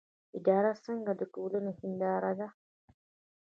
[0.37, 2.47] اداره څنګه د ټولنې هنداره ده؟